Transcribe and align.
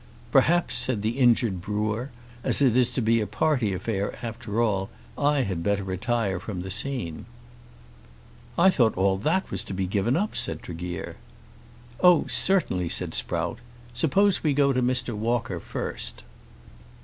"Perhaps," 0.31 0.73
said 0.73 1.03
the 1.03 1.19
injured 1.19 1.61
brewer, 1.61 2.09
"as 2.43 2.59
it 2.59 2.75
is 2.75 2.89
to 2.89 3.01
be 3.03 3.21
a 3.21 3.27
party 3.27 3.71
affair 3.71 4.17
after 4.25 4.59
all 4.59 4.89
I 5.15 5.41
had 5.43 5.61
better 5.61 5.83
retire 5.83 6.39
from 6.39 6.63
the 6.63 6.71
scene." 6.71 7.27
"I 8.57 8.71
thought 8.71 8.97
all 8.97 9.17
that 9.17 9.51
was 9.51 9.63
to 9.65 9.75
be 9.75 9.85
given 9.85 10.17
up," 10.17 10.35
said 10.35 10.63
Tregear. 10.63 11.17
"Oh, 12.01 12.25
certainly," 12.27 12.89
said 12.89 13.13
Sprout. 13.13 13.59
"Suppose 13.93 14.41
we 14.41 14.55
go 14.55 14.73
to 14.73 14.81
Mr. 14.81 15.13
Walker 15.13 15.59
first?" 15.59 16.23